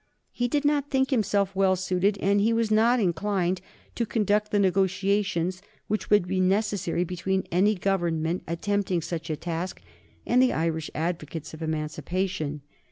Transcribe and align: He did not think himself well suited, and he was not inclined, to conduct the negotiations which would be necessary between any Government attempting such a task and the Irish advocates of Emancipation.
He 0.31 0.47
did 0.47 0.65
not 0.65 0.89
think 0.89 1.11
himself 1.11 1.55
well 1.55 1.75
suited, 1.75 2.17
and 2.21 2.41
he 2.41 2.53
was 2.53 2.71
not 2.71 2.99
inclined, 2.99 3.61
to 3.93 4.03
conduct 4.03 4.49
the 4.49 4.57
negotiations 4.57 5.61
which 5.87 6.09
would 6.09 6.27
be 6.27 6.39
necessary 6.41 7.03
between 7.03 7.45
any 7.51 7.75
Government 7.75 8.41
attempting 8.47 9.03
such 9.03 9.29
a 9.29 9.35
task 9.35 9.79
and 10.25 10.41
the 10.41 10.53
Irish 10.53 10.89
advocates 10.95 11.53
of 11.53 11.61
Emancipation. 11.61 12.61